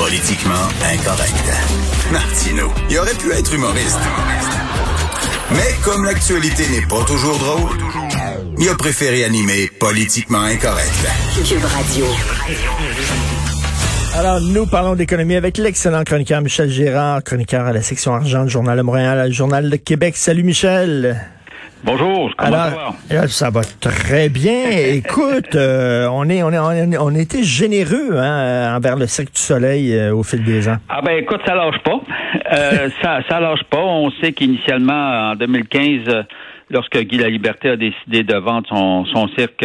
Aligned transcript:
Politiquement 0.00 0.66
incorrect. 0.94 1.52
Martino, 2.10 2.72
il 2.88 2.98
aurait 2.98 3.14
pu 3.14 3.32
être 3.32 3.54
humoriste. 3.54 4.00
Mais 5.50 5.74
comme 5.84 6.06
l'actualité 6.06 6.62
n'est 6.70 6.86
pas 6.86 7.04
toujours 7.04 7.38
drôle, 7.38 7.68
il 8.58 8.66
a 8.70 8.74
préféré 8.76 9.24
animer 9.24 9.70
Politiquement 9.78 10.40
incorrect. 10.40 10.90
Cube 11.46 11.62
Radio. 11.64 12.06
Alors, 14.14 14.40
nous 14.40 14.64
parlons 14.64 14.94
d'économie 14.94 15.36
avec 15.36 15.58
l'excellent 15.58 16.02
chroniqueur 16.02 16.40
Michel 16.40 16.70
Gérard, 16.70 17.22
chroniqueur 17.22 17.66
à 17.66 17.72
la 17.74 17.82
section 17.82 18.14
argent 18.14 18.44
du 18.44 18.50
Journal 18.50 18.78
de 18.78 18.82
Montréal, 18.82 19.28
le 19.28 19.34
Journal 19.34 19.68
de 19.68 19.76
Québec. 19.76 20.16
Salut 20.16 20.44
Michel. 20.44 21.20
Bonjour, 21.82 22.30
comment 22.36 22.52
Alors, 22.56 22.94
ça 23.08 23.14
va? 23.16 23.22
euh, 23.22 23.26
ça 23.26 23.50
va 23.50 23.60
très 23.80 24.28
bien. 24.28 24.68
Écoute, 24.94 25.54
euh, 25.54 26.06
on 26.12 26.28
est 26.28 26.42
on 26.42 26.50
est 26.52 26.58
on, 26.58 26.70
est- 26.72 26.98
on 26.98 27.14
a 27.14 27.18
été 27.18 27.42
généreux 27.42 28.16
hein, 28.18 28.76
envers 28.76 28.96
le 28.96 29.06
Cirque 29.06 29.32
du 29.34 29.40
Soleil 29.40 29.94
euh, 29.94 30.14
au 30.14 30.22
fil 30.22 30.44
des 30.44 30.68
ans. 30.68 30.76
Ah 30.90 31.00
ben 31.02 31.12
écoute, 31.18 31.40
ça 31.46 31.54
lâche 31.54 31.78
pas. 31.82 32.00
Euh, 32.52 32.90
ça, 33.02 33.20
ça 33.28 33.40
lâche 33.40 33.64
pas. 33.70 33.78
On 33.82 34.10
sait 34.22 34.32
qu'initialement, 34.32 35.30
en 35.30 35.34
2015, 35.36 35.80
euh, 36.08 36.22
lorsque 36.68 36.98
Guy 36.98 37.16
Laliberté 37.16 37.70
a 37.70 37.76
décidé 37.76 38.24
de 38.24 38.36
vendre 38.36 38.66
son, 38.68 39.06
son 39.06 39.28
cirque 39.38 39.64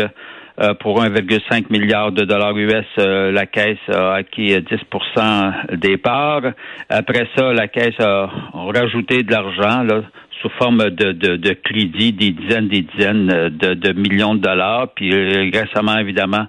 euh, 0.62 0.74
pour 0.76 1.04
1,5 1.04 1.66
milliard 1.70 2.14
de 2.14 2.24
dollars 2.24 2.56
US, 2.56 2.86
euh, 2.98 3.30
la 3.34 3.46
Caisse 3.46 3.78
a 3.94 4.14
acquis 4.14 4.54
euh, 4.54 4.62
10% 4.62 5.78
des 5.80 5.98
parts. 5.98 6.44
Après 6.90 7.28
ça, 7.36 7.52
la 7.52 7.68
Caisse 7.68 8.00
a 8.00 8.30
rajouté 8.54 9.24
de 9.24 9.32
l'argent 9.32 9.84
là, 9.84 10.02
sous 10.46 10.58
forme 10.58 10.90
de, 10.92 11.12
de, 11.12 11.38
de 11.38 11.54
crédit, 11.54 12.14
des 12.14 12.32
dizaines, 12.32 12.68
des 12.68 12.82
dizaines 12.82 13.32
euh, 13.32 13.50
de, 13.50 13.74
de 13.74 13.94
millions 13.94 14.36
de 14.36 14.42
dollars. 14.42 14.90
Puis 14.96 15.12
euh, 15.12 15.50
récemment, 15.52 15.98
évidemment, 15.98 16.46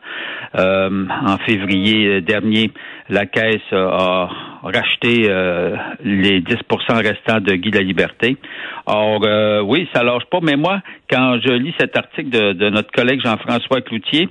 euh, 0.56 1.06
en 1.26 1.38
février 1.38 2.20
dernier, 2.20 2.70
la 3.08 3.26
Caisse 3.26 3.72
a 3.72 4.28
racheté 4.62 5.26
euh, 5.28 5.76
les 6.04 6.40
10% 6.40 6.56
restants 6.96 7.40
de 7.40 7.54
Guy 7.54 7.70
la 7.70 7.82
Liberté. 7.82 8.36
Or, 8.86 9.20
euh, 9.24 9.60
oui, 9.62 9.88
ça 9.94 10.02
lâche 10.02 10.24
pas, 10.30 10.38
mais 10.42 10.56
moi, 10.56 10.80
quand 11.10 11.38
je 11.44 11.52
lis 11.52 11.74
cet 11.78 11.96
article 11.96 12.30
de, 12.30 12.52
de 12.52 12.70
notre 12.70 12.90
collègue 12.92 13.20
Jean-François 13.24 13.80
Cloutier, 13.80 14.28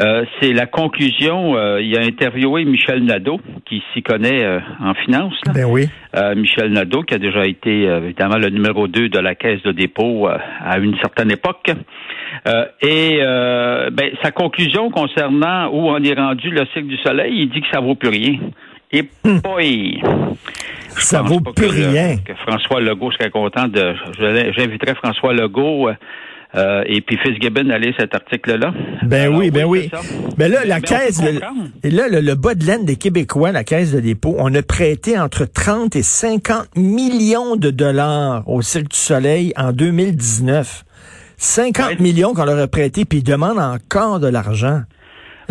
euh, 0.00 0.24
c'est 0.40 0.52
la 0.52 0.66
conclusion. 0.66 1.54
il 1.78 1.96
a 1.96 2.02
interviewé 2.02 2.64
Michel 2.64 3.04
Nadeau, 3.04 3.40
qui 3.66 3.82
s'y 3.92 4.02
connaît 4.02 4.46
en 4.80 4.94
finance. 4.94 5.34
là. 5.46 5.52
Ben 5.54 5.64
oui. 5.64 5.88
Michel 6.36 6.72
Nadeau, 6.72 7.02
qui 7.02 7.14
a 7.14 7.18
déjà 7.18 7.46
été 7.46 7.84
évidemment 7.84 8.36
le 8.36 8.50
numéro 8.50 8.86
2 8.86 9.08
de 9.08 9.18
la 9.18 9.34
caisse 9.34 9.62
de 9.62 9.72
dépôt 9.72 10.28
à 10.28 10.78
une 10.78 10.96
certaine 10.98 11.30
époque. 11.30 11.70
Et 12.82 13.18
ben, 13.20 14.10
sa 14.22 14.30
conclusion 14.30 14.90
concernant 14.90 15.68
où 15.68 15.88
on 15.88 16.02
est 16.02 16.18
rendu 16.18 16.50
le 16.50 16.66
cycle 16.72 16.86
du 16.86 16.98
soleil, 16.98 17.32
il 17.34 17.48
dit 17.50 17.60
que 17.60 17.68
ça 17.72 17.80
vaut 17.80 17.94
plus 17.94 18.10
rien. 18.10 18.38
Et! 18.92 19.08
Je 19.24 19.28
Hmm. 19.28 19.40
Ça 20.98 21.22
vaut 21.22 21.40
plus 21.40 21.66
que 21.68 21.72
rien. 21.72 22.16
que 22.18 22.34
François 22.46 22.80
Legault 22.80 23.10
serait 23.12 23.30
content 23.30 23.66
de. 23.66 23.94
J'inviterais 24.56 24.94
François 24.94 25.32
Legault 25.32 25.88
euh, 26.54 26.82
et 26.86 27.00
puis 27.00 27.16
Fitzgibbon 27.16 27.70
à 27.70 27.78
lire 27.78 27.94
cet 27.98 28.14
article-là. 28.14 28.72
Ben 29.02 29.22
Alors, 29.28 29.38
oui, 29.38 29.50
ben 29.50 29.64
oui. 29.64 29.88
ça. 29.90 30.00
Ben 30.36 30.52
là, 30.52 30.64
la 30.66 30.74
Mais 30.76 30.80
peut 30.82 30.86
caisse, 30.88 31.22
le, 31.22 31.90
là, 31.90 32.08
le, 32.08 32.20
le 32.20 32.34
bas 32.34 32.54
de 32.54 32.64
laine 32.66 32.84
des 32.84 32.96
Québécois, 32.96 33.52
la 33.52 33.64
caisse 33.64 33.92
de 33.92 34.00
dépôt, 34.00 34.36
on 34.38 34.54
a 34.54 34.62
prêté 34.62 35.18
entre 35.18 35.46
30 35.46 35.96
et 35.96 36.02
50 36.02 36.76
millions 36.76 37.56
de 37.56 37.70
dollars 37.70 38.46
au 38.46 38.60
Cirque 38.60 38.88
du 38.90 38.98
Soleil 38.98 39.54
en 39.56 39.72
2019. 39.72 40.84
50 41.38 41.86
Ouais. 41.86 41.96
millions 42.00 42.34
qu'on 42.34 42.44
leur 42.44 42.58
a 42.58 42.68
prêté, 42.68 43.04
puis 43.06 43.18
ils 43.20 43.24
demandent 43.24 43.58
encore 43.58 44.20
de 44.20 44.28
l'argent. 44.28 44.82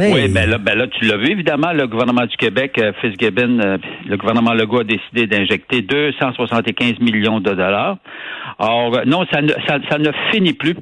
Oui, 0.10 0.28
ben 0.30 0.50
là, 0.50 0.58
ben 0.58 0.78
là, 0.78 0.88
tu 0.88 1.06
l'as 1.06 1.18
vu, 1.18 1.32
évidemment, 1.32 1.72
le 1.74 1.88
gouvernement 1.88 2.26
du 2.26 2.36
Québec, 2.38 2.78
euh, 2.80 2.92
Fitzgibbon, 3.02 3.60
euh, 3.60 3.78
le 4.08 4.18
gouvernement 4.18 4.54
Legault 4.54 4.80
a 4.80 4.84
décidé 4.84 5.28
d'injecter 5.28 5.82
275 5.82 7.00
millions 7.00 7.40
de 7.40 7.52
dollars. 7.52 7.98
Or, 8.58 8.98
euh, 8.98 9.04
non, 9.06 9.26
ça 9.32 9.42
ne, 9.42 9.54
ça, 9.68 9.98
ne 9.98 10.12
finit 10.32 10.54
plus. 10.54 10.76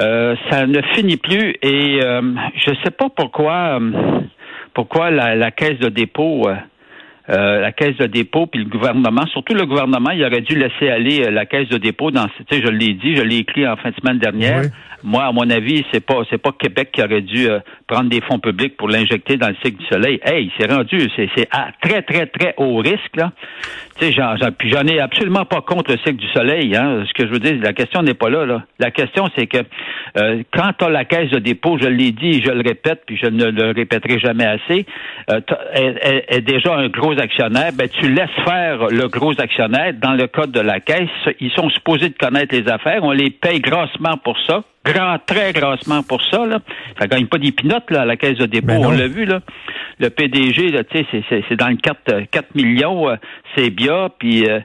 Euh, 0.00 0.36
ça 0.50 0.66
ne 0.66 0.80
finit 0.94 1.16
plus 1.16 1.54
et 1.62 2.00
je 2.00 2.70
ne 2.70 2.76
sais 2.82 2.90
pas 2.90 3.08
pourquoi 3.14 3.78
pourquoi 4.72 5.10
la, 5.10 5.34
la 5.34 5.50
caisse 5.50 5.78
de 5.78 5.90
dépôt 5.90 6.48
euh, 7.30 7.60
la 7.60 7.72
caisse 7.72 7.96
de 7.96 8.06
dépôt 8.06 8.46
puis 8.46 8.60
le 8.62 8.68
gouvernement, 8.68 9.26
surtout 9.26 9.54
le 9.54 9.66
gouvernement, 9.66 10.10
il 10.10 10.24
aurait 10.24 10.40
dû 10.40 10.56
laisser 10.56 10.88
aller 10.90 11.24
euh, 11.24 11.30
la 11.30 11.46
caisse 11.46 11.68
de 11.68 11.78
dépôt 11.78 12.10
dans 12.10 12.26
tu 12.26 12.44
sais 12.50 12.62
je 12.64 12.70
l'ai 12.70 12.94
dit, 12.94 13.14
je 13.16 13.22
l'ai 13.22 13.36
écrit 13.38 13.66
en 13.66 13.76
fin 13.76 13.90
de 13.90 13.94
semaine 13.96 14.18
dernière. 14.18 14.62
Oui. 14.62 14.68
Moi, 15.04 15.24
à 15.24 15.32
mon 15.32 15.50
avis, 15.50 15.84
c'est 15.92 16.04
pas 16.04 16.22
c'est 16.30 16.38
pas 16.38 16.52
Québec 16.52 16.90
qui 16.92 17.02
aurait 17.02 17.22
dû 17.22 17.48
euh, 17.48 17.58
prendre 17.88 18.08
des 18.08 18.20
fonds 18.20 18.38
publics 18.38 18.76
pour 18.76 18.88
l'injecter 18.88 19.36
dans 19.36 19.48
le 19.48 19.56
cycle 19.64 19.78
du 19.78 19.86
soleil. 19.86 20.20
Hey, 20.24 20.50
c'est 20.58 20.70
rendu, 20.72 20.98
c'est 21.16 21.28
c'est 21.36 21.48
à 21.50 21.70
très 21.82 22.02
très 22.02 22.26
très 22.26 22.54
haut 22.56 22.76
risque 22.76 23.16
là. 23.16 23.32
Tu 23.98 24.06
sais, 24.06 24.12
j'en, 24.12 24.36
j'en- 24.36 24.52
puis 24.52 24.70
j'en 24.70 24.86
ai 24.86 25.00
absolument 25.00 25.44
pas 25.44 25.60
contre 25.60 25.90
le 25.92 25.98
cycle 25.98 26.16
du 26.16 26.28
soleil. 26.28 26.74
Hein. 26.76 27.04
Ce 27.06 27.12
que 27.14 27.26
je 27.28 27.32
veux 27.32 27.40
dire, 27.40 27.56
la 27.60 27.72
question 27.72 28.02
n'est 28.02 28.14
pas 28.14 28.30
là. 28.30 28.46
là. 28.46 28.62
La 28.78 28.90
question, 28.90 29.28
c'est 29.36 29.46
que 29.46 29.58
euh, 30.16 30.42
quand 30.52 30.70
tu 30.78 30.84
as 30.84 30.88
la 30.88 31.04
caisse 31.04 31.30
de 31.30 31.38
dépôt, 31.38 31.76
je 31.80 31.88
l'ai 31.88 32.10
dit, 32.12 32.40
je 32.42 32.50
le 32.50 32.62
répète, 32.66 33.02
puis 33.06 33.18
je 33.20 33.26
ne 33.26 33.46
le 33.50 33.72
répéterai 33.72 34.18
jamais 34.18 34.46
assez, 34.46 34.86
euh, 35.30 35.40
est 35.74 36.40
déjà 36.40 36.74
un 36.74 36.88
gros 36.88 37.11
actionnaire. 37.18 37.72
Ben, 37.74 37.88
tu 37.88 38.08
laisses 38.12 38.28
faire 38.44 38.86
le 38.88 39.08
gros 39.08 39.38
actionnaire. 39.40 39.92
Dans 39.94 40.12
le 40.12 40.26
code 40.26 40.52
de 40.52 40.60
la 40.60 40.80
caisse, 40.80 41.08
ils 41.40 41.50
sont 41.52 41.68
supposés 41.70 42.08
de 42.08 42.16
connaître 42.18 42.54
les 42.54 42.68
affaires. 42.68 43.02
On 43.02 43.10
les 43.12 43.30
paye 43.30 43.60
grassement 43.60 44.16
pour 44.16 44.38
ça. 44.46 44.62
Grand, 44.84 45.16
très 45.24 45.52
grassement 45.52 46.02
pour 46.02 46.20
ça. 46.24 46.44
Là. 46.44 46.58
Ça 46.98 47.06
gagne 47.06 47.26
pas 47.26 47.38
des 47.38 47.52
pinottes 47.52 47.90
là, 47.90 48.02
à 48.02 48.04
la 48.04 48.16
caisse 48.16 48.36
de 48.38 48.46
dépôt. 48.46 48.66
Ben. 48.66 48.84
On 48.84 48.90
l'a 48.90 49.06
vu, 49.06 49.24
là. 49.24 49.40
Le 50.00 50.10
PDG, 50.10 50.70
là, 50.70 50.82
tu 50.82 50.98
sais, 50.98 51.22
c'est- 51.28 51.56
dans 51.56 51.68
le 51.68 51.76
4, 51.76 51.98
euh, 52.12 52.22
4 52.30 52.54
millions, 52.56 53.08
euh, 53.08 53.14
c'est 53.54 53.70
bien, 53.70 54.08
puis 54.18 54.48
euh, 54.48 54.58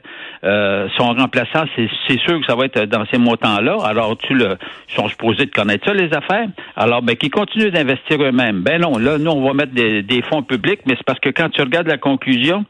euh, 0.44 0.88
son 0.96 1.08
remplaçant, 1.14 1.64
c'est 1.76 2.18
sûr 2.20 2.40
que 2.40 2.46
ça 2.46 2.54
va 2.54 2.66
être 2.66 2.84
dans 2.84 3.04
ces 3.06 3.18
montants-là. 3.18 3.76
Alors, 3.84 4.16
tu 4.18 4.34
le, 4.34 4.56
ils 4.88 4.94
sont 4.94 5.08
supposés 5.08 5.46
de 5.46 5.50
connaître 5.50 5.86
ça, 5.86 5.94
les 5.94 6.12
affaires. 6.14 6.46
Alors, 6.76 7.02
ben, 7.02 7.16
qu'ils 7.16 7.30
continuent 7.30 7.70
d'investir 7.70 8.22
eux-mêmes. 8.22 8.62
Ben 8.62 8.80
non, 8.80 8.98
là, 8.98 9.18
nous, 9.18 9.30
on 9.30 9.46
va 9.46 9.54
mettre 9.54 9.72
des, 9.72 10.02
des 10.02 10.22
fonds 10.22 10.42
publics, 10.42 10.80
mais 10.86 10.94
c'est 10.96 11.04
parce 11.06 11.20
que 11.20 11.30
quand 11.30 11.48
tu 11.50 11.60
regardes 11.62 11.88
la 11.88 11.98
conclusion, 11.98 12.64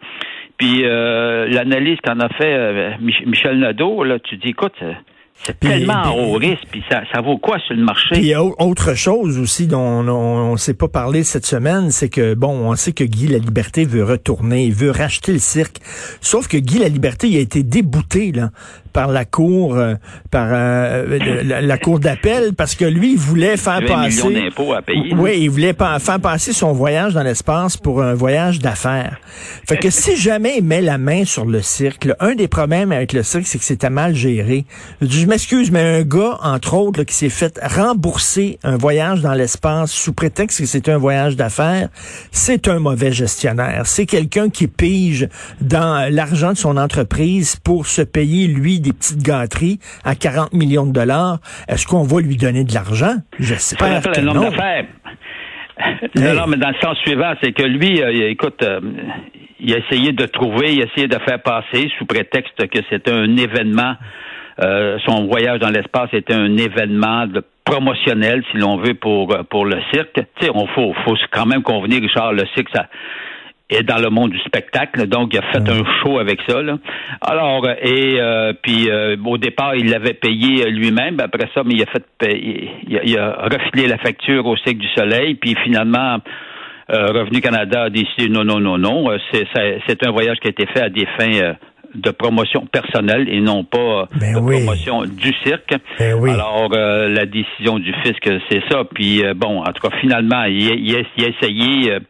puis 0.56 0.81
euh, 0.84 1.47
l'analyse 1.49 1.99
qu'en 2.05 2.19
a 2.21 2.29
fait 2.31 2.53
euh, 2.53 2.91
Mich- 3.01 3.25
Michel 3.27 3.59
Nadeau, 3.59 4.03
là, 4.05 4.19
tu 4.19 4.37
dis, 4.37 4.49
écoute, 4.49 4.75
euh, 4.83 4.93
c'est 5.44 5.59
tellement 5.60 6.03
puis- 6.03 6.10
haut 6.21 6.32
risque, 6.34 6.65
puis 6.71 6.82
ça, 6.91 7.03
ça 7.12 7.21
vaut 7.21 7.38
quoi 7.38 7.59
sur 7.60 7.75
le 7.75 7.82
marché? 7.82 8.09
Puis 8.12 8.21
il 8.21 8.26
y 8.26 8.34
a 8.34 8.43
au- 8.44 8.54
autre 8.59 8.94
chose 8.94 9.38
aussi 9.38 9.66
dont 9.66 10.06
on 10.09 10.53
ne 10.53 10.56
s'est 10.56 10.75
pas 10.75 10.88
parlé 10.88 11.25
cette 11.25 11.47
semaine, 11.47 11.91
c'est 11.91 12.09
que, 12.09 12.34
bon, 12.34 12.69
on 12.69 12.75
sait 12.76 12.93
que 12.93 13.04
Guy 13.04 13.28
La 13.28 13.38
Liberté 13.38 13.84
veut 13.84 14.04
retourner, 14.04 14.65
il 14.66 14.75
veut 14.75 14.91
racheter 14.91 15.32
le 15.32 15.38
cirque. 15.38 15.76
Sauf 16.21 16.49
que 16.49 16.56
Guy 16.56 16.78
La 16.81 16.88
Liberté, 16.88 17.28
il 17.28 17.37
a 17.37 17.41
été 17.41 17.62
débouté 17.62 18.32
là, 18.32 18.50
par 18.93 19.09
la 19.09 19.25
cour, 19.25 19.76
euh, 19.76 19.94
par 20.31 20.49
euh, 20.50 21.19
la, 21.44 21.60
la 21.60 21.78
cour 21.78 21.99
d'appel, 22.00 22.54
parce 22.54 22.75
que 22.75 22.84
lui, 22.84 23.12
il 23.12 23.19
voulait 23.19 23.56
faire 23.56 23.81
20 23.81 23.87
passer... 23.87 24.50
à 24.76 24.82
payer. 24.82 25.15
Oui, 25.16 25.38
il 25.41 25.50
voulait 25.50 25.72
pas 25.72 25.99
faire 25.99 26.21
passer 26.21 26.53
son 26.53 26.72
voyage 26.72 27.15
dans 27.15 27.22
l'espace 27.22 27.76
pour 27.76 28.03
un 28.03 28.15
voyage 28.15 28.59
d'affaires. 28.59 29.19
Fait 29.66 29.76
que 29.76 29.91
si 29.91 30.16
jamais 30.16 30.59
il 30.59 30.65
met 30.65 30.81
la 30.81 30.99
main 30.99 31.25
sur 31.25 31.44
le 31.44 31.62
cirque, 31.62 32.06
là, 32.06 32.16
un 32.21 32.34
des 32.34 32.49
problèmes 32.49 32.93
avec 32.93 33.12
le 33.12 33.22
cirque, 33.22 33.47
c'est 33.47 33.59
que 33.59 33.65
c'était 33.65 33.91
mal 33.91 34.15
géré. 34.15 34.65
Je 35.00 35.26
m'excuse, 35.26 35.70
mais 35.70 36.00
un 36.00 36.03
gars, 36.03 36.38
entre 36.43 36.75
autres, 36.75 37.00
là, 37.00 37.05
qui 37.05 37.15
s'est 37.15 37.28
fait 37.28 37.59
rembourser 37.62 38.59
un 38.62 38.76
voyage 38.76 39.20
dans 39.20 39.34
l'espace 39.34 39.91
sous 39.91 40.12
prétexte 40.12 40.60
que 40.60 40.66
c'était 40.66 40.93
un 40.93 40.99
voyage 40.99 41.37
d'affaires, 41.37 41.88
c'est 42.32 42.69
un 42.69 42.78
mauvais 42.78 43.12
gestionnaire. 43.12 43.82
C'est 43.87 44.06
quelqu'un 44.06 44.49
qui 44.50 44.66
pige 44.66 45.28
dans 45.60 46.12
l'argent 46.12 46.53
de 46.53 46.59
son 46.59 46.76
entreprise 46.76 47.56
pour 47.56 47.87
se 47.87 48.03
payer, 48.03 48.47
lui, 48.47 48.78
des 48.81 48.93
petites 48.93 49.22
gâteries 49.22 49.78
à 50.05 50.15
40 50.15 50.53
millions 50.53 50.87
de 50.87 50.93
dollars. 50.93 51.39
Est-ce 51.69 51.87
qu'on 51.87 52.03
va 52.03 52.21
lui 52.21 52.37
donner 52.37 52.65
de 52.65 52.75
l'argent? 52.75 53.16
J'espère 53.39 54.03
que 54.03 54.21
homme 54.21 54.34
non. 54.34 54.50
Hey. 54.53 54.87
Non, 56.16 56.47
mais 56.49 56.56
dans 56.56 56.71
le 56.71 56.75
sens 56.83 56.99
suivant, 56.99 57.34
c'est 57.43 57.53
que 57.53 57.62
lui, 57.62 58.03
euh, 58.03 58.31
écoute, 58.31 58.62
euh, 58.62 58.81
il 59.61 59.73
a 59.75 59.79
essayé 59.79 60.12
de 60.12 60.26
trouver, 60.26 60.75
il 60.75 60.82
a 60.82 60.87
essayé 60.87 61.06
de 61.06 61.19
faire 61.19 61.41
passer 61.41 61.88
sous 61.99 62.06
prétexte 62.06 62.67
que 62.69 62.81
c'était 62.91 63.12
un 63.12 63.37
événement. 63.37 63.94
euh, 64.61 64.99
son 65.06 65.26
voyage 65.26 65.61
dans 65.61 65.70
l'espace 65.70 66.08
était 66.12 66.35
un 66.35 66.56
événement 66.56 67.26
de 67.29 67.44
promotionnel, 67.64 68.43
si 68.50 68.58
l'on 68.58 68.79
veut, 68.79 68.94
pour 68.94 69.37
pour 69.50 69.67
le 69.67 69.76
cirque. 69.93 70.14
Tu 70.14 70.47
sais, 70.47 70.50
on 70.53 70.67
faut 70.69 70.93
faut 71.05 71.17
quand 71.31 71.47
même 71.47 71.62
convenir, 71.62 72.00
Richard, 72.00 72.32
le 72.32 72.44
cirque, 72.56 72.70
ça 72.75 72.87
est 73.70 73.82
dans 73.82 73.99
le 73.99 74.09
monde 74.11 74.31
du 74.31 74.38
spectacle, 74.41 75.06
donc 75.09 75.35
il 75.35 75.38
a 75.38 75.43
fait 75.53 75.69
un 75.69 75.82
show 76.03 76.19
avec 76.19 76.41
ça. 76.49 76.62
Là. 76.62 76.79
Alors, 77.20 77.67
euh, 77.67 77.75
et 77.82 78.17
euh, 78.19 78.53
puis 78.62 78.88
euh, 78.91 79.17
au 79.26 79.37
départ, 79.38 79.75
il 79.76 79.91
l'avait 79.91 80.15
payé 80.15 80.65
euh, 80.67 80.70
lui-même, 80.70 81.20
après 81.20 81.49
ça, 81.55 81.62
mais 81.65 81.75
il 81.75 81.82
a 81.82 81.87
fait 81.87 82.05
payer- 82.19 82.70
il 82.88 82.97
a, 82.97 83.00
il 83.05 83.19
a 83.19 83.49
refilé 83.53 83.87
la 83.87 83.99
facture 83.99 84.47
au 84.47 84.56
Cirque 84.56 84.79
du 84.79 84.88
Soleil, 84.97 85.35
puis 85.35 85.55
finalement. 85.65 86.19
euh, 86.91 87.09
Revenu 87.09 87.43
Canada 87.43 87.82
a 87.85 87.91
décidé 87.91 88.31
non, 88.31 88.44
non, 88.44 88.61
non, 88.61 88.79
non. 88.79 89.11
euh, 89.11 89.19
C'est, 89.32 90.06
un 90.06 90.11
voyage 90.11 90.38
qui 90.41 90.47
a 90.47 90.50
été 90.50 90.65
fait 90.67 90.81
à 90.81 90.88
des 90.88 91.05
fins 91.19 91.35
euh, 91.43 91.53
de 91.94 92.11
promotion 92.11 92.65
personnelle 92.67 93.29
et 93.31 93.41
non 93.43 93.62
pas 93.65 94.09
Ben 94.19 94.32
de 94.35 94.38
oui. 94.41 94.56
promotion 94.56 95.03
du 95.03 95.35
cirque. 95.44 95.75
Ben 95.99 96.15
oui. 96.19 96.31
Alors, 96.31 96.70
euh, 96.73 97.09
la 97.11 97.26
décision 97.26 97.79
du 97.79 97.93
fisc, 98.03 98.26
c'est 98.50 98.62
ça. 98.70 98.85
Puis, 98.94 99.23
euh, 99.23 99.35
bon, 99.35 99.61
en 99.61 99.73
tout 99.73 99.87
cas, 99.87 99.94
finalement, 100.00 100.44
il, 100.44 100.70
a- 100.70 100.75
il 100.76 100.97
a, 100.97 101.00
il 101.19 101.25
a 101.25 101.29
essayé 101.29 101.93
euh, 101.93 102.00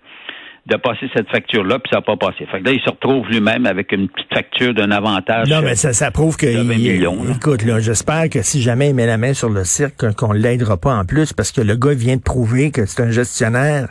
de 0.69 0.77
passer 0.77 1.07
cette 1.15 1.29
facture-là, 1.31 1.79
puis 1.79 1.89
ça 1.91 1.97
n'a 1.97 2.03
pas 2.03 2.17
passé. 2.17 2.47
Fait 2.51 2.61
que 2.61 2.65
là, 2.67 2.73
il 2.73 2.81
se 2.81 2.91
retrouve 2.91 3.27
lui-même 3.29 3.65
avec 3.65 3.91
une 3.93 4.09
petite 4.09 4.33
facture 4.33 4.75
d'un 4.75 4.91
avantage. 4.91 5.49
Non, 5.49 5.63
mais 5.63 5.75
ça, 5.75 5.95
ça 5.95 6.11
prouve 6.11 6.37
que. 6.37 6.47
Il, 6.47 7.09
écoute, 7.35 7.65
là, 7.65 7.81
j'espère 7.81 8.29
que 8.29 8.43
si 8.43 8.61
jamais 8.61 8.91
il 8.91 8.95
met 8.95 9.07
la 9.07 9.17
main 9.17 9.33
sur 9.33 9.49
le 9.49 9.65
cirque, 9.65 10.13
qu'on 10.15 10.33
l'aidera 10.33 10.77
pas 10.77 10.95
en 10.95 11.05
plus, 11.05 11.33
parce 11.33 11.53
que 11.53 11.63
le 11.63 11.75
gars 11.75 11.95
vient 11.95 12.17
de 12.17 12.23
prouver 12.23 12.71
que 12.71 12.85
c'est 12.85 13.03
un 13.03 13.11
gestionnaire 13.11 13.89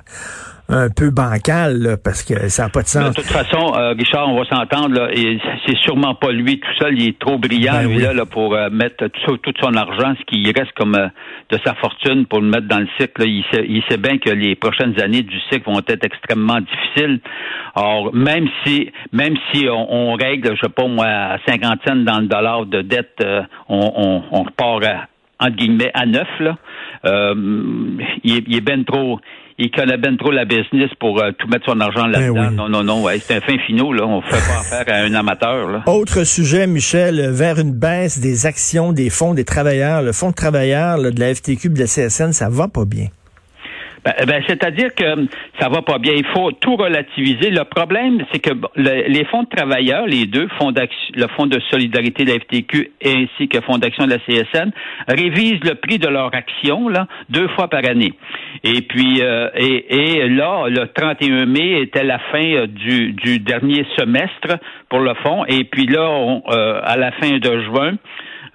un 0.69 0.89
peu 0.89 1.11
bancal, 1.11 1.97
parce 2.03 2.23
que 2.23 2.49
ça 2.49 2.63
n'a 2.63 2.69
pas 2.69 2.81
de 2.81 2.87
sens. 2.87 3.15
De 3.15 3.21
toute 3.21 3.31
façon, 3.31 3.73
euh, 3.75 3.93
Richard, 3.97 4.27
on 4.27 4.37
va 4.37 4.45
s'entendre, 4.45 5.09
c'est 5.65 5.77
sûrement 5.77 6.13
pas 6.15 6.31
lui 6.31 6.59
tout 6.59 6.73
seul, 6.77 6.99
il 6.99 7.09
est 7.09 7.19
trop 7.19 7.37
brillant, 7.37 7.83
ben 7.83 7.87
lui, 7.87 8.01
là, 8.01 8.25
pour 8.25 8.53
euh, 8.53 8.69
mettre 8.69 9.07
tout, 9.07 9.39
son 9.61 9.73
argent, 9.75 10.13
ce 10.19 10.25
qui 10.25 10.45
reste 10.51 10.73
comme 10.73 10.95
euh, 10.95 11.07
de 11.51 11.57
sa 11.65 11.73
fortune 11.75 12.25
pour 12.25 12.41
le 12.41 12.49
mettre 12.49 12.67
dans 12.67 12.79
le 12.79 12.87
cycle. 12.99 13.23
Il, 13.25 13.45
sait, 13.51 13.65
il 13.67 13.81
sait 13.89 13.97
bien 13.97 14.17
que 14.17 14.29
les 14.29 14.55
prochaines 14.55 14.99
années 15.01 15.21
du 15.21 15.39
cycle 15.49 15.69
vont 15.69 15.79
être 15.79 16.03
extrêmement 16.03 16.59
difficiles. 16.59 17.21
Or, 17.75 18.13
même 18.13 18.47
si 18.65 18.91
même 19.13 19.35
si 19.51 19.67
on, 19.69 20.13
règle, 20.13 20.55
je 20.55 20.61
sais 20.61 20.73
pas 20.73 20.87
moi, 20.87 21.05
à 21.05 21.37
cinquantaine 21.47 22.03
dans 22.03 22.19
le 22.19 22.27
dollar 22.27 22.65
de 22.65 22.81
dette, 22.81 23.23
on, 23.69 23.91
on, 23.95 24.23
on 24.31 24.43
repart 24.43 24.83
à, 24.83 25.07
entre 25.39 25.55
guillemets 25.55 25.91
à 25.93 26.05
neuf, 26.05 26.27
là. 26.39 26.57
il, 28.23 28.43
il 28.47 28.55
est 28.55 28.61
bien 28.61 28.83
trop 28.83 29.19
il 29.59 29.71
connaît 29.71 29.97
bien 29.97 30.15
trop 30.15 30.31
la 30.31 30.45
business 30.45 30.89
pour 30.99 31.21
euh, 31.21 31.31
tout 31.37 31.47
mettre 31.47 31.65
son 31.65 31.79
argent 31.79 32.03
ben 32.03 32.19
là-dedans. 32.19 32.51
Non, 32.51 32.69
non, 32.69 32.83
non, 32.83 33.03
ouais, 33.03 33.19
c'est 33.19 33.35
un 33.35 33.41
fin 33.41 33.57
finaux, 33.65 33.91
là. 33.91 34.05
On 34.05 34.21
fait 34.21 34.29
pas 34.29 34.59
affaire 34.59 34.85
à 34.87 34.99
un 34.99 35.13
amateur, 35.15 35.67
là. 35.69 35.83
Autre 35.87 36.23
sujet, 36.23 36.67
Michel, 36.67 37.31
vers 37.31 37.57
une 37.57 37.73
baisse 37.73 38.19
des 38.19 38.45
actions 38.45 38.93
des 38.93 39.09
fonds 39.09 39.33
des 39.33 39.45
travailleurs. 39.45 40.03
Le 40.03 40.11
fonds 40.11 40.29
de 40.29 40.35
travailleurs 40.35 40.99
de 40.99 41.19
la 41.19 41.33
FTQ 41.33 41.69
de 41.69 41.79
la 41.79 41.85
CSN, 41.85 42.33
ça 42.33 42.49
va 42.49 42.67
pas 42.67 42.85
bien. 42.85 43.07
Ben, 44.07 44.25
ben, 44.25 44.43
c'est-à-dire 44.47 44.95
que 44.95 45.27
ça 45.59 45.67
va 45.67 45.81
pas 45.81 45.97
bien. 45.97 46.13
Il 46.15 46.25
faut 46.27 46.51
tout 46.53 46.77
relativiser. 46.77 47.49
Le 47.49 47.65
problème, 47.65 48.23
c'est 48.31 48.39
que 48.39 48.51
les 48.77 49.25
fonds 49.25 49.43
de 49.43 49.49
travailleurs, 49.49 50.05
les 50.05 50.25
deux, 50.25 50.47
fonds 50.57 50.71
le 51.13 51.27
fonds 51.35 51.45
de 51.45 51.59
solidarité 51.69 52.23
de 52.23 52.31
la 52.31 52.39
FTQ 52.39 52.91
ainsi 53.03 53.49
que 53.49 53.59
fonds 53.61 53.77
d'action 53.77 54.05
de 54.05 54.11
la 54.11 54.19
CSN, 54.19 54.71
révisent 55.09 55.63
le 55.63 55.75
prix 55.75 55.99
de 55.99 56.07
leur 56.07 56.33
action 56.33 56.87
là 56.87 57.07
deux 57.29 57.49
fois 57.49 57.67
par 57.67 57.83
année. 57.85 58.13
Et 58.63 58.81
puis 58.81 59.21
euh, 59.21 59.49
et, 59.55 60.29
là, 60.29 60.67
le 60.69 60.87
31 60.87 61.45
mai 61.45 61.81
était 61.81 62.05
la 62.05 62.19
fin 62.31 62.45
euh, 62.45 62.67
du, 62.67 63.11
du 63.11 63.39
dernier 63.39 63.85
semestre 63.97 64.57
pour 64.89 64.99
le 64.99 65.15
fonds. 65.15 65.43
Et 65.47 65.65
puis 65.65 65.85
là, 65.85 66.41
euh, 66.49 66.79
à 66.81 66.95
la 66.95 67.11
fin 67.11 67.37
de 67.37 67.61
juin, 67.63 67.97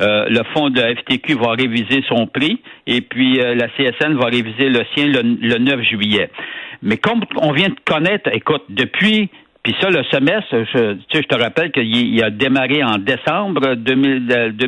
euh, 0.00 0.26
le 0.28 0.42
fonds 0.54 0.70
de 0.70 0.80
FTQ 0.80 1.34
va 1.34 1.52
réviser 1.52 2.02
son 2.08 2.26
prix 2.26 2.60
et 2.86 3.00
puis 3.00 3.40
euh, 3.40 3.54
la 3.54 3.68
CSN 3.68 4.14
va 4.14 4.26
réviser 4.26 4.68
le 4.68 4.84
sien 4.94 5.06
le, 5.06 5.58
9 5.58 5.82
juillet. 5.82 6.30
Mais 6.82 6.96
comme 6.96 7.20
on 7.36 7.52
vient 7.52 7.68
de 7.68 7.76
connaître, 7.84 8.30
écoute, 8.32 8.64
depuis 8.68 9.30
puis 9.62 9.76
ça, 9.80 9.90
le 9.90 10.02
semestre, 10.10 10.50
je, 10.50 10.94
tu 10.94 11.02
sais, 11.12 11.22
je 11.22 11.28
te 11.28 11.40
rappelle 11.40 11.70
qu'il 11.70 12.20
a 12.24 12.30
démarré 12.30 12.82
en 12.82 12.98
décembre 12.98 13.76
2019, 13.76 14.58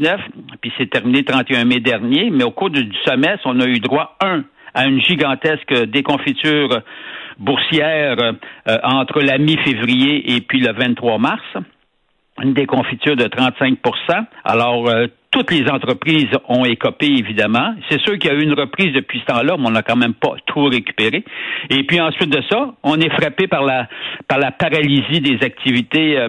euh, 0.00 0.16
puis 0.60 0.72
c'est 0.78 0.88
terminé 0.88 1.18
le 1.18 1.24
31 1.24 1.64
mai 1.64 1.80
dernier, 1.80 2.30
mais 2.30 2.44
au 2.44 2.52
cours 2.52 2.70
du, 2.70 2.88
semestre, 3.04 3.42
on 3.46 3.58
a 3.58 3.66
eu 3.66 3.80
droit, 3.80 4.16
un, 4.22 4.44
à 4.72 4.86
une 4.86 5.02
gigantesque 5.02 5.86
déconfiture 5.86 6.82
boursière 7.38 8.16
entre 8.84 9.22
la 9.22 9.38
mi-février 9.38 10.36
et 10.36 10.40
puis 10.40 10.60
le 10.60 10.72
23 10.72 11.18
mars 11.18 11.42
une 12.42 12.54
déconfiture 12.54 13.16
de 13.16 13.24
35% 13.24 14.26
Alors, 14.44 14.88
euh, 14.88 15.06
toutes 15.34 15.50
les 15.50 15.68
entreprises 15.68 16.28
ont 16.48 16.64
écopé, 16.64 17.06
évidemment. 17.06 17.74
C'est 17.90 18.00
sûr 18.00 18.16
qu'il 18.18 18.30
y 18.30 18.32
a 18.32 18.36
eu 18.36 18.42
une 18.44 18.54
reprise 18.54 18.92
depuis 18.92 19.18
ce 19.18 19.24
temps-là, 19.24 19.56
mais 19.58 19.66
on 19.66 19.72
n'a 19.72 19.82
quand 19.82 19.96
même 19.96 20.14
pas 20.14 20.34
tout 20.46 20.66
récupéré. 20.66 21.24
Et 21.70 21.82
puis 21.82 22.00
ensuite 22.00 22.30
de 22.30 22.40
ça, 22.48 22.72
on 22.84 23.00
est 23.00 23.10
frappé 23.10 23.48
par 23.48 23.64
la 23.64 23.88
par 24.28 24.38
la 24.38 24.52
paralysie 24.52 25.20
des 25.20 25.44
activités 25.44 26.16
euh, 26.18 26.28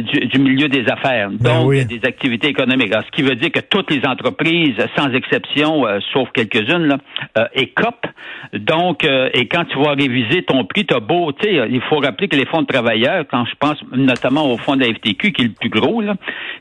du, 0.00 0.38
milieu 0.40 0.68
des 0.68 0.84
affaires, 0.90 1.30
ben 1.30 1.62
donc 1.62 1.72
des 1.86 2.00
activités 2.04 2.48
économiques. 2.48 2.92
ce 2.92 3.10
qui 3.12 3.22
veut 3.22 3.34
dire 3.34 3.50
que 3.50 3.60
toutes 3.60 3.90
les 3.90 4.06
entreprises, 4.06 4.76
sans 4.96 5.10
exception, 5.12 5.86
euh, 5.86 5.98
sauf 6.12 6.28
quelques-unes, 6.34 6.98
euh, 7.38 7.44
écopent. 7.54 8.06
Donc, 8.52 9.04
et 9.04 9.48
quand 9.48 9.64
tu 9.64 9.78
vas 9.78 9.92
réviser 9.92 10.42
ton 10.42 10.64
prix, 10.64 10.86
t'as 10.86 11.00
beau, 11.00 11.32
tu 11.32 11.48
sais, 11.48 11.68
il 11.70 11.80
faut 11.82 11.98
rappeler 11.98 12.28
que 12.28 12.36
les 12.36 12.46
fonds 12.46 12.62
de 12.62 12.66
travailleurs, 12.66 13.24
quand 13.30 13.44
je 13.44 13.54
pense 13.58 13.78
notamment 13.92 14.50
au 14.50 14.56
fonds 14.56 14.76
de 14.76 14.84
la 14.84 14.94
FTQ, 14.94 15.32
qui 15.32 15.42
est 15.42 15.46
le 15.46 15.52
plus 15.52 15.68
gros, 15.68 16.00
là, 16.00 16.14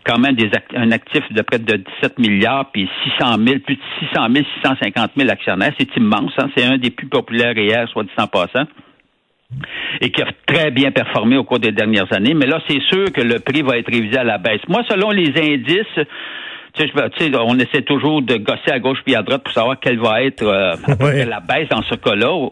quand 0.05 0.17
même 0.17 0.35
des 0.35 0.49
un 0.75 0.91
actif 0.91 1.23
de 1.31 1.41
près 1.41 1.56
de 1.65 1.77
17 2.01 2.19
milliards, 2.19 2.71
puis 2.71 2.89
600 3.19 3.37
000, 3.45 3.59
plus 3.59 3.75
de 3.75 3.81
600 3.99 4.27
000, 4.33 4.45
650 4.63 5.11
000 5.17 5.29
actionnaires. 5.29 5.73
C'est 5.79 5.95
immense. 5.95 6.31
Hein? 6.37 6.49
C'est 6.55 6.65
un 6.65 6.77
des 6.77 6.91
plus 6.91 7.07
populaires 7.07 7.57
hier, 7.57 7.87
soit 7.89 8.03
dit 8.03 8.09
en 8.17 8.27
passant 8.27 8.65
et 10.01 10.11
qui 10.11 10.21
a 10.21 10.27
très 10.45 10.71
bien 10.71 10.91
performé 10.91 11.37
au 11.37 11.43
cours 11.43 11.59
des 11.59 11.71
dernières 11.71 12.11
années. 12.13 12.33
Mais 12.33 12.45
là, 12.45 12.61
c'est 12.67 12.81
sûr 12.81 13.11
que 13.13 13.21
le 13.21 13.39
prix 13.39 13.61
va 13.61 13.77
être 13.77 13.91
révisé 13.91 14.17
à 14.17 14.23
la 14.23 14.37
baisse. 14.37 14.61
Moi, 14.67 14.83
selon 14.89 15.11
les 15.11 15.29
indices, 15.37 16.05
tu 16.85 17.17
sais, 17.17 17.31
on 17.35 17.57
essaie 17.59 17.81
toujours 17.81 18.21
de 18.21 18.35
gosser 18.35 18.71
à 18.71 18.79
gauche 18.79 18.99
puis 19.05 19.15
à 19.15 19.21
droite 19.21 19.43
pour 19.43 19.53
savoir 19.53 19.79
quelle 19.79 19.99
va 19.99 20.23
être 20.23 20.43
euh, 20.43 20.75
la 21.25 21.39
baisse 21.39 21.69
dans 21.69 21.81
ce 21.83 21.95
cas-là. 21.95 22.49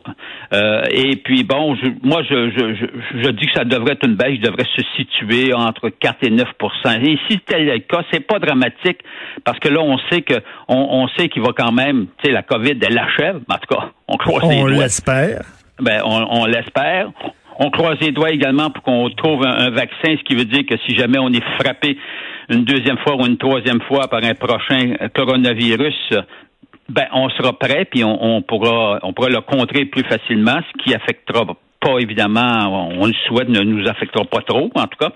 Euh, 0.53 0.83
et 0.91 1.15
puis 1.17 1.43
bon, 1.43 1.75
moi 2.03 2.21
je, 2.29 2.51
je, 2.51 2.87
je, 3.21 3.29
dis 3.29 3.45
que 3.47 3.53
ça 3.53 3.63
devrait 3.63 3.93
être 3.93 4.05
une 4.05 4.15
baisse, 4.15 4.35
je 4.37 4.41
devrait 4.41 4.67
se 4.75 4.81
situer 4.95 5.53
entre 5.53 5.89
4 5.89 6.17
et 6.23 6.29
9% 6.29 6.43
Et 7.05 7.19
si 7.29 7.39
tel 7.39 7.67
est 7.67 7.73
le 7.73 7.79
cas, 7.79 8.03
c'est 8.11 8.25
pas 8.25 8.39
dramatique 8.39 8.99
parce 9.43 9.59
que 9.59 9.69
là 9.69 9.81
on 9.81 9.97
sait 10.09 10.21
que 10.21 10.35
on, 10.67 11.07
sait 11.17 11.29
qu'il 11.29 11.41
va 11.41 11.49
quand 11.55 11.71
même, 11.71 12.07
tu 12.17 12.27
sais, 12.27 12.31
la 12.31 12.43
COVID 12.43 12.77
elle 12.81 12.93
l'achève. 12.93 13.41
En 13.49 13.55
tout 13.55 13.75
cas, 13.75 13.91
on 14.07 14.17
croise 14.17 14.43
les 14.49 14.61
doigts. 14.61 14.63
On 14.63 14.79
l'espère. 14.79 15.41
Ben 15.79 16.01
on, 16.03 16.41
on 16.41 16.45
l'espère. 16.45 17.09
On 17.57 17.69
croise 17.69 17.97
les 18.01 18.11
doigts 18.11 18.31
également 18.31 18.69
pour 18.69 18.83
qu'on 18.83 19.09
trouve 19.11 19.45
un, 19.45 19.69
vaccin, 19.69 20.15
ce 20.17 20.23
qui 20.23 20.35
veut 20.35 20.45
dire 20.45 20.65
que 20.69 20.75
si 20.85 20.95
jamais 20.95 21.17
on 21.19 21.29
est 21.29 21.43
frappé 21.59 21.97
une 22.49 22.65
deuxième 22.65 22.97
fois 22.99 23.15
ou 23.15 23.25
une 23.25 23.37
troisième 23.37 23.81
fois 23.81 24.07
par 24.07 24.23
un 24.23 24.33
prochain 24.33 24.95
coronavirus, 25.15 26.13
ben 26.89 27.05
on 27.13 27.29
sera 27.29 27.57
prêt 27.57 27.85
puis 27.85 28.03
on, 28.03 28.41
pourra 28.41 28.99
on 29.03 29.13
pourra 29.13 29.29
le 29.29 29.41
contrer 29.41 29.85
plus 29.85 30.03
facilement, 30.03 30.59
ce 30.67 30.83
qui 30.83 30.93
affectera 30.93 31.45
pas 31.85 31.99
évidemment, 31.99 32.89
on, 32.99 33.05
le 33.05 33.13
souhaite, 33.27 33.49
ne 33.49 33.61
nous 33.61 33.87
affectera 33.87 34.25
pas 34.25 34.41
trop, 34.41 34.71
en 34.73 34.87
tout 34.87 34.97
cas. 34.99 35.11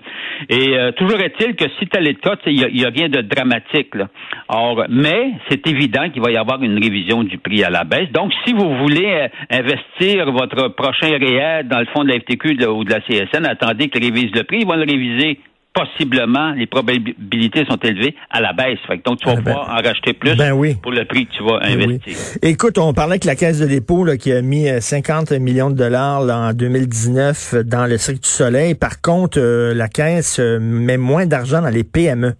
Et 0.48 0.76
euh, 0.76 0.92
toujours 0.92 1.20
est-il 1.20 1.56
que 1.56 1.64
si 1.78 1.86
tel 1.88 2.06
est 2.06 2.12
le 2.12 2.20
cas, 2.20 2.36
il 2.46 2.72
n'y 2.72 2.84
a, 2.84 2.88
rien 2.88 3.08
de 3.08 3.22
dramatique. 3.22 3.94
Là. 3.94 4.08
Or, 4.48 4.84
mais 4.88 5.32
c'est 5.48 5.66
évident 5.66 6.08
qu'il 6.10 6.22
va 6.22 6.30
y 6.30 6.36
avoir 6.36 6.62
une 6.62 6.78
révision 6.82 7.24
du 7.24 7.38
prix 7.38 7.64
à 7.64 7.70
la 7.70 7.84
baisse. 7.84 8.10
Donc, 8.12 8.32
si 8.44 8.52
vous 8.52 8.76
voulez 8.76 9.06
euh, 9.06 9.28
investir 9.50 10.30
votre 10.30 10.68
prochain 10.68 11.18
réel 11.18 11.66
dans 11.68 11.80
le 11.80 11.86
fond 11.86 12.04
de 12.04 12.08
la 12.08 12.20
FTQ 12.20 12.64
ou 12.66 12.84
de 12.84 12.90
la 12.90 13.00
CSN, 13.00 13.46
attendez 13.46 13.88
qu'il 13.88 14.04
révise 14.04 14.30
le 14.34 14.44
prix. 14.44 14.58
Ils 14.60 14.66
vont 14.66 14.76
le 14.76 14.86
réviser 14.88 15.40
possiblement, 15.72 16.52
les 16.52 16.66
probabilités 16.66 17.64
sont 17.64 17.76
élevées 17.76 18.14
à 18.30 18.40
la 18.40 18.52
baisse. 18.52 18.78
donc, 19.04 19.18
tu 19.20 19.26
vas 19.26 19.32
ah, 19.32 19.36
ben, 19.36 19.42
pouvoir 19.42 19.70
en 19.70 19.82
racheter 19.82 20.12
plus 20.12 20.36
ben 20.36 20.56
pour 20.82 20.92
le 20.92 21.04
prix 21.04 21.26
que 21.26 21.32
tu 21.32 21.42
vas 21.44 21.60
investir. 21.62 22.16
Écoute, 22.42 22.78
on 22.78 22.92
parlait 22.92 23.18
que 23.18 23.26
la 23.26 23.36
Caisse 23.36 23.60
de 23.60 23.66
dépôt 23.66 24.06
qui 24.18 24.32
a 24.32 24.42
mis 24.42 24.68
50 24.80 25.32
euh, 25.32 25.38
millions 25.38 25.70
de 25.70 25.76
dollars 25.76 26.22
en 26.22 26.52
2019 26.52 27.54
dans 27.64 27.86
le 27.86 27.98
Cirque 27.98 28.20
du 28.20 28.28
Soleil. 28.28 28.74
Par 28.74 29.00
contre, 29.00 29.38
euh, 29.40 29.74
la 29.74 29.88
Caisse 29.88 30.38
euh, 30.40 30.58
met 30.58 30.96
moins 30.96 31.26
d'argent 31.26 31.62
dans 31.62 31.68
les 31.68 31.84
PME. 31.84 32.34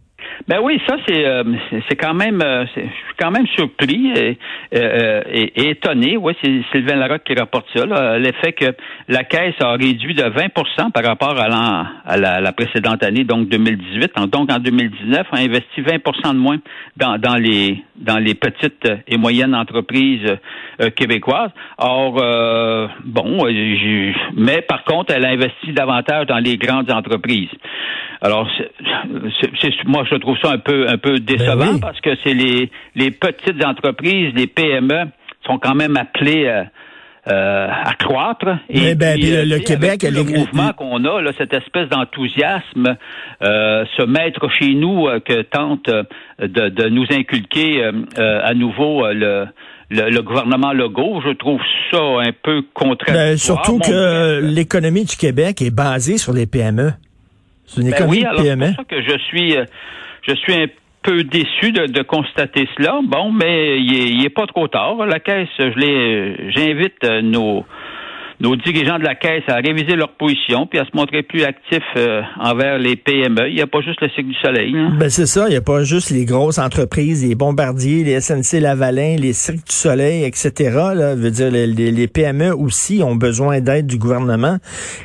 Ben 0.48 0.58
oui, 0.62 0.80
ça 0.88 0.96
c'est 1.06 1.26
euh, 1.26 1.44
c'est 1.88 1.96
quand 1.96 2.14
même 2.14 2.40
euh, 2.42 2.64
je 2.74 2.80
suis 2.80 3.14
quand 3.18 3.30
même 3.30 3.46
surpris 3.48 4.10
et, 4.16 4.38
euh, 4.74 5.22
et, 5.30 5.70
étonné. 5.70 6.16
Oui, 6.16 6.32
c'est 6.42 6.62
Sylvain 6.72 6.96
Larocque 6.96 7.24
qui 7.24 7.34
rapporte 7.34 7.66
ça. 7.74 7.84
L'effet 8.18 8.52
que 8.52 8.74
la 9.08 9.24
caisse 9.24 9.54
a 9.60 9.72
réduit 9.72 10.14
de 10.14 10.22
20% 10.22 10.92
par 10.92 11.04
rapport 11.04 11.38
à, 11.38 11.48
la, 11.48 11.86
à 12.06 12.40
la, 12.40 12.52
précédente 12.52 13.02
année, 13.02 13.24
donc 13.24 13.48
2018. 13.48 14.12
Donc 14.28 14.50
en 14.50 14.58
2019, 14.58 15.26
a 15.30 15.36
investi 15.36 15.82
20% 15.82 16.32
de 16.32 16.38
moins 16.38 16.58
dans, 16.96 17.18
dans 17.18 17.36
les 17.36 17.82
dans 17.96 18.18
les 18.18 18.34
petites 18.34 18.88
et 19.06 19.18
moyennes 19.18 19.54
entreprises 19.54 20.36
québécoises. 20.96 21.50
Or 21.76 22.14
bon, 23.04 23.44
mais 24.36 24.62
par 24.62 24.84
contre, 24.84 25.12
elle 25.14 25.26
a 25.26 25.30
investi 25.30 25.72
davantage 25.72 26.26
dans 26.26 26.38
les 26.38 26.56
grandes 26.56 26.90
entreprises. 26.90 27.50
Alors, 28.22 28.46
moi, 29.86 30.04
je 30.10 30.16
trouve 30.16 30.29
ça 30.36 30.50
un 30.52 30.58
peu, 30.58 30.88
un 30.88 30.98
peu 30.98 31.18
décevant 31.18 31.74
ben 31.74 31.80
parce 31.80 32.00
que 32.00 32.10
c'est 32.22 32.34
les, 32.34 32.70
les 32.94 33.10
petites 33.10 33.64
entreprises, 33.64 34.32
les 34.34 34.46
PME, 34.46 35.06
sont 35.46 35.58
quand 35.58 35.74
même 35.74 35.96
appelées 35.96 36.46
euh, 36.46 36.64
euh, 37.28 37.68
à 37.70 37.94
croître. 37.94 38.46
Et 38.68 38.94
ben, 38.94 39.18
le, 39.18 39.58
Québec, 39.58 40.02
le 40.02 40.22
mouvement 40.22 40.72
qu'on 40.72 41.04
a, 41.04 41.20
là, 41.20 41.32
cette 41.36 41.54
espèce 41.54 41.88
d'enthousiasme, 41.88 42.96
euh, 43.42 43.84
se 43.96 44.02
mettre 44.02 44.50
chez 44.58 44.74
nous 44.74 45.06
que 45.24 45.42
tente 45.42 45.88
de, 45.88 46.68
de 46.68 46.88
nous 46.88 47.06
inculquer 47.10 47.90
à 48.16 48.54
nouveau 48.54 49.06
le 49.12 49.46
le, 49.90 50.22
gouvernement 50.22 50.72
Legault, 50.72 51.20
je 51.24 51.32
trouve 51.32 51.60
ça 51.90 51.98
un 51.98 52.32
peu 52.42 52.62
contradictoire. 52.74 53.16
Ben, 53.16 53.36
surtout 53.36 53.78
que 53.78 54.40
l'économie 54.40 55.04
du 55.04 55.16
Québec 55.16 55.62
est 55.62 55.74
basée 55.74 56.18
sur 56.18 56.32
les 56.32 56.46
PME. 56.46 56.92
C'est 57.66 57.82
une 57.82 57.90
ben 57.90 58.06
oui, 58.08 58.24
alors 58.24 58.40
C'est 58.42 58.56
pour 58.56 58.66
ça 58.76 58.84
que 58.84 59.02
je 59.02 59.18
suis, 59.18 59.56
euh, 59.56 59.64
je 60.22 60.34
suis 60.34 60.54
un 60.54 60.66
peu 61.02 61.24
déçu 61.24 61.72
de, 61.72 62.02
constater 62.02 62.68
cela. 62.76 63.00
Bon, 63.02 63.32
mais 63.32 63.80
il 63.80 64.24
est, 64.24 64.30
pas 64.30 64.46
trop 64.46 64.68
tard. 64.68 65.06
La 65.06 65.18
caisse, 65.18 65.48
je 65.58 65.78
l'ai, 65.78 66.50
j'invite 66.50 67.02
euh, 67.04 67.22
nos 67.22 67.64
nos 68.40 68.56
dirigeants 68.56 68.98
de 68.98 69.04
la 69.04 69.14
Caisse 69.14 69.44
à 69.48 69.56
réviser 69.56 69.96
leur 69.96 70.12
position 70.12 70.66
puis 70.66 70.78
à 70.78 70.84
se 70.84 70.90
montrer 70.94 71.22
plus 71.22 71.44
actifs 71.44 71.82
euh, 71.96 72.22
envers 72.40 72.78
les 72.78 72.96
PME. 72.96 73.48
Il 73.48 73.54
n'y 73.54 73.60
a 73.60 73.66
pas 73.66 73.80
juste 73.82 74.00
le 74.00 74.08
cycle 74.08 74.28
du 74.28 74.34
soleil. 74.34 74.74
Hein? 74.74 74.92
Ben 74.98 75.10
c'est 75.10 75.26
ça, 75.26 75.46
il 75.48 75.50
n'y 75.50 75.56
a 75.56 75.60
pas 75.60 75.84
juste 75.84 76.10
les 76.10 76.24
grosses 76.24 76.58
entreprises, 76.58 77.26
les 77.26 77.34
bombardiers, 77.34 78.02
les 78.02 78.20
SNC 78.20 78.60
Lavalin, 78.60 79.16
les 79.18 79.34
Cirques 79.34 79.66
du 79.66 79.74
Soleil, 79.74 80.24
etc. 80.24 80.52
Là, 80.94 81.14
veut 81.14 81.30
dire 81.30 81.50
les, 81.50 81.66
les 81.66 82.08
PME 82.08 82.54
aussi 82.54 83.02
ont 83.04 83.14
besoin 83.14 83.60
d'aide 83.60 83.86
du 83.86 83.98
gouvernement. 83.98 84.56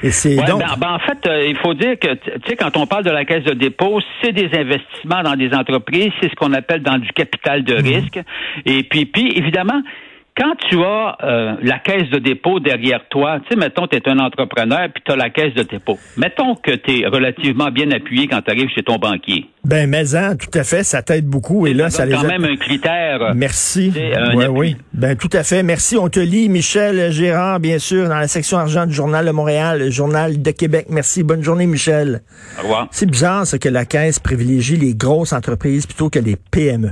Et 0.02 0.12
c'est 0.12 0.36
donc. 0.38 0.60
Ben, 0.60 0.76
ben, 0.80 0.94
en 0.94 1.00
fait, 1.00 1.28
euh, 1.28 1.46
il 1.48 1.58
faut 1.58 1.74
dire 1.74 2.00
que 2.00 2.14
tu 2.14 2.32
sais 2.48 2.56
quand 2.56 2.78
on 2.78 2.88
parle 2.88 3.04
de 3.04 3.12
la 3.12 3.26
caisse 3.26 3.44
de 3.44 3.54
dépôt, 3.54 4.00
c'est 4.22 4.32
des 4.32 4.50
investissements 4.58 5.24
dans 5.24 5.36
des 5.36 5.54
entreprises, 5.54 6.12
c'est 6.22 6.30
ce 6.30 6.36
qu'on 6.36 6.54
appelle 6.54 6.82
dans 6.82 6.98
du 6.98 7.10
capital 7.10 7.64
de 7.64 7.76
mhm. 7.76 7.86
risque. 7.86 8.20
Et 8.66 8.84
puis, 8.84 9.06
puis 9.06 9.34
évidemment, 9.36 9.82
quand 10.38 10.54
tu 10.70 10.84
as 10.84 11.18
euh, 11.24 11.56
la 11.62 11.80
caisse 11.80 12.10
de 12.10 12.20
dépôt 12.20 12.60
derrière 12.60 13.02
toi, 13.10 13.40
tu 13.40 13.50
sais, 13.50 13.56
mettons, 13.56 13.88
tu 13.88 13.96
es 13.96 14.10
un 14.10 14.20
entrepreneur, 14.20 14.90
puis 14.94 15.02
tu 15.06 15.12
as 15.12 15.16
la 15.16 15.30
caisse 15.30 15.54
de 15.54 15.64
dépôt. 15.64 15.98
Mettons 16.18 16.56
que 16.56 16.72
tu 16.72 17.02
es 17.02 17.08
relativement 17.08 17.72
bien 17.72 17.90
appuyé 17.92 18.28
quand 18.28 18.42
tu 18.42 18.52
arrives 18.52 18.70
chez 18.70 18.84
ton 18.84 18.98
banquier. 18.98 19.46
Ben, 19.64 19.90
mais 19.90 20.14
hein, 20.16 20.36
tout 20.36 20.56
à 20.58 20.64
fait, 20.64 20.84
ça 20.84 21.02
t'aide 21.02 21.26
beaucoup. 21.26 21.68
Et 21.68 21.74
là, 21.74 21.90
ça, 21.90 22.06
quand 22.06 22.24
même 22.24 22.44
un 22.44 22.58
critère. 22.58 23.34
Merci. 23.34 23.94
Oui, 24.36 24.46
oui. 24.50 24.76
Ben, 24.94 25.16
tout 25.16 25.30
à 25.32 25.44
fait. 25.44 25.64
Merci. 25.64 25.98
On 25.98 26.10
te 26.10 26.20
lit, 26.20 26.50
Michel 26.50 27.12
Gérard, 27.12 27.60
bien 27.60 27.80
sûr, 27.80 28.10
dans 28.10 28.20
la 28.20 28.28
section 28.28 28.58
argent 28.58 28.86
du 28.86 28.94
Journal 28.94 29.26
de 29.26 29.32
Montréal, 29.32 29.80
le 29.80 29.90
Journal 29.90 30.42
de 30.42 30.52
Québec. 30.52 30.88
Merci. 30.90 31.24
Bonne 31.24 31.44
journée, 31.44 31.66
Michel. 31.66 32.22
Au 32.60 32.64
revoir. 32.64 32.88
C'est 32.92 33.10
bizarre, 33.10 33.48
ça, 33.48 33.58
que 33.58 33.70
la 33.70 33.86
caisse 33.86 34.20
privilégie 34.20 34.76
les 34.76 34.96
grosses 34.96 35.34
entreprises 35.34 35.86
plutôt 35.86 36.10
que 36.10 36.20
les 36.20 36.36
PME. 36.36 36.92